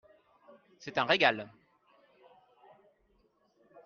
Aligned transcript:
C'est 0.79 0.97
un 0.97 1.03
régal! 1.05 1.47